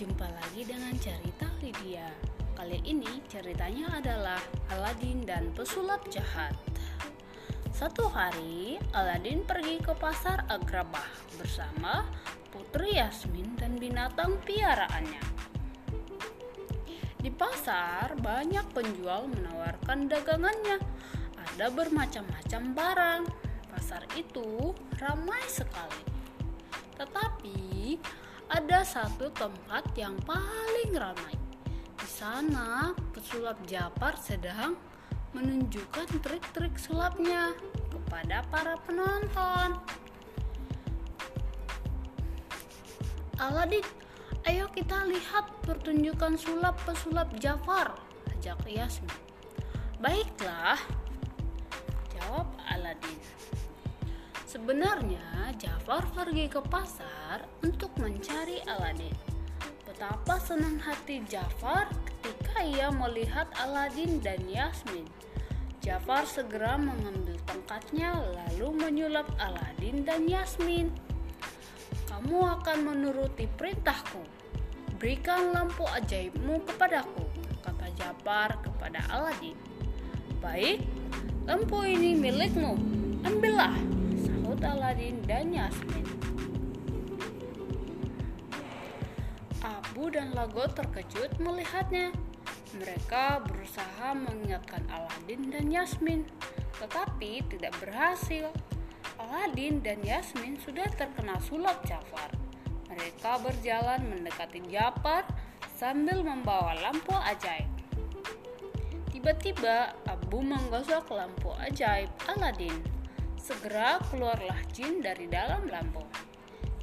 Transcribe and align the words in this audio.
Jumpa 0.00 0.32
lagi 0.32 0.64
dengan 0.64 0.96
cerita 0.96 1.44
Lydia. 1.60 2.08
Kali 2.56 2.80
ini 2.88 3.20
ceritanya 3.28 4.00
adalah 4.00 4.40
Aladin 4.72 5.28
dan 5.28 5.52
pesulap 5.52 6.08
jahat. 6.08 6.56
Satu 7.68 8.08
hari, 8.08 8.80
Aladin 8.96 9.44
pergi 9.44 9.76
ke 9.76 9.92
pasar 9.92 10.48
Agrabah 10.48 11.04
bersama 11.36 12.08
Putri 12.48 12.96
Yasmin 12.96 13.60
dan 13.60 13.76
binatang 13.76 14.40
piaraannya. 14.40 15.20
Di 17.20 17.28
pasar, 17.28 18.16
banyak 18.16 18.72
penjual 18.72 19.28
menawarkan 19.28 20.08
dagangannya. 20.08 20.80
Ada 21.36 21.68
bermacam-macam 21.68 22.62
barang. 22.72 23.22
Pasar 23.68 24.08
itu 24.16 24.72
ramai 24.96 25.44
sekali. 25.44 26.08
Tetapi 26.96 27.60
ada 28.50 28.82
satu 28.82 29.30
tempat 29.30 29.86
yang 29.94 30.18
paling 30.26 30.90
ramai. 30.90 31.38
Di 31.94 32.08
sana, 32.10 32.90
pesulap 33.14 33.62
Japar 33.62 34.18
sedang 34.18 34.74
menunjukkan 35.30 36.18
trik-trik 36.18 36.74
sulapnya 36.74 37.54
kepada 37.94 38.42
para 38.50 38.74
penonton. 38.82 39.78
Aladin, 43.38 43.86
ayo 44.50 44.66
kita 44.74 45.06
lihat 45.06 45.46
pertunjukan 45.62 46.34
sulap 46.34 46.74
pesulap 46.82 47.30
Jafar, 47.38 47.94
ajak 48.34 48.58
Yasmin. 48.66 49.14
Baiklah, 50.02 50.76
jawab 52.18 52.50
Aladin. 52.66 53.16
Sebenarnya 54.44 55.39
Jafar 55.60 56.08
pergi 56.16 56.48
ke 56.48 56.64
pasar 56.72 57.44
untuk 57.60 57.92
mencari 58.00 58.64
Aladin. 58.64 59.12
Betapa 59.84 60.40
senang 60.40 60.80
hati 60.80 61.20
Jafar 61.28 61.84
ketika 62.08 62.64
ia 62.64 62.88
melihat 62.88 63.44
Aladin 63.60 64.24
dan 64.24 64.40
Yasmin. 64.48 65.04
Jafar 65.84 66.24
segera 66.24 66.80
mengambil 66.80 67.36
tongkatnya 67.44 68.16
lalu 68.32 68.72
menyulap 68.72 69.28
Aladin 69.36 70.00
dan 70.00 70.24
Yasmin. 70.24 70.88
Kamu 72.08 72.40
akan 72.40 72.78
menuruti 72.80 73.44
perintahku. 73.44 74.24
Berikan 74.96 75.52
lampu 75.52 75.84
ajaibmu 75.84 76.64
kepadaku, 76.64 77.28
kata 77.60 77.92
Jafar 78.00 78.56
kepada 78.64 79.04
Aladin. 79.12 79.60
Baik, 80.40 80.80
lampu 81.44 81.84
ini 81.84 82.16
milikmu. 82.16 82.80
Ambillah, 83.28 83.99
Aladin 84.60 85.24
dan 85.24 85.56
Yasmin. 85.56 86.04
Abu 89.64 90.12
dan 90.12 90.36
Lago 90.36 90.68
terkejut 90.68 91.40
melihatnya. 91.40 92.12
Mereka 92.76 93.44
berusaha 93.48 94.12
mengingatkan 94.12 94.84
Aladin 94.92 95.48
dan 95.48 95.72
Yasmin, 95.72 96.28
tetapi 96.76 97.40
tidak 97.48 97.72
berhasil. 97.80 98.52
Aladin 99.16 99.80
dan 99.80 100.00
Yasmin 100.04 100.60
sudah 100.60 100.88
terkena 100.92 101.40
sulap 101.40 101.80
Jafar. 101.88 102.28
Mereka 102.92 103.40
berjalan 103.40 104.12
mendekati 104.12 104.60
Jafar 104.68 105.24
sambil 105.76 106.20
membawa 106.20 106.76
lampu 106.76 107.16
ajaib. 107.16 107.68
Tiba-tiba 109.08 109.96
Abu 110.04 110.44
menggosok 110.44 111.16
lampu 111.16 111.52
ajaib 111.56 112.12
Aladin. 112.28 112.99
Segera 113.40 113.96
keluarlah 114.12 114.60
jin 114.76 115.00
dari 115.00 115.24
dalam 115.24 115.64
lampu. 115.64 116.04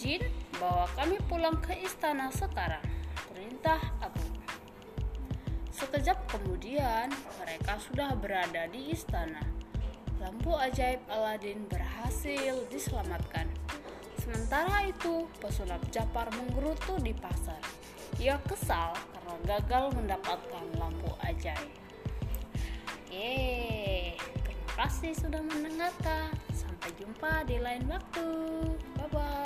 Jin, 0.00 0.24
bawa 0.56 0.88
kami 0.96 1.20
pulang 1.28 1.60
ke 1.60 1.76
istana 1.84 2.32
sekarang. 2.32 2.82
Perintah 3.28 3.78
Abu. 4.00 4.24
Sekejap 5.68 6.24
kemudian, 6.32 7.12
mereka 7.38 7.76
sudah 7.78 8.16
berada 8.16 8.64
di 8.72 8.96
istana. 8.96 9.44
Lampu 10.18 10.56
ajaib 10.56 11.04
Aladin 11.12 11.68
berhasil 11.68 12.64
diselamatkan. 12.72 13.46
Sementara 14.18 14.88
itu, 14.88 15.28
pesulap 15.38 15.84
Japar 15.92 16.32
menggerutu 16.34 16.96
di 16.98 17.12
pasar. 17.12 17.60
Ia 18.18 18.40
kesal 18.48 18.96
karena 19.14 19.34
gagal 19.46 19.94
mendapatkan 19.94 20.64
lampu 20.80 21.12
ajaib. 21.22 21.70
Yeay, 23.12 24.18
kasih 24.78 25.14
sudah 25.14 25.42
mendengarkan. 25.42 26.37
Sampai 26.78 26.94
jumpa 26.94 27.42
di 27.42 27.58
lain 27.58 27.82
waktu. 27.90 28.26
Bye 28.94 29.10
bye. 29.10 29.37